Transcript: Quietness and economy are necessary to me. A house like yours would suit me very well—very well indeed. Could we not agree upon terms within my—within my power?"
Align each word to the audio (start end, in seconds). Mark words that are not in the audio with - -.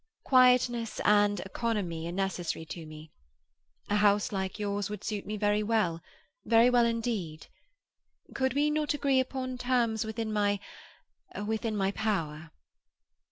Quietness 0.23 0.99
and 1.05 1.39
economy 1.41 2.07
are 2.07 2.11
necessary 2.11 2.65
to 2.65 2.87
me. 2.87 3.11
A 3.87 3.97
house 3.97 4.31
like 4.31 4.57
yours 4.57 4.89
would 4.89 5.03
suit 5.03 5.27
me 5.27 5.37
very 5.37 5.61
well—very 5.61 6.71
well 6.71 6.87
indeed. 6.87 7.45
Could 8.33 8.55
we 8.55 8.71
not 8.71 8.95
agree 8.95 9.19
upon 9.19 9.59
terms 9.59 10.03
within 10.03 10.33
my—within 10.33 11.77
my 11.77 11.91
power?" 11.91 12.49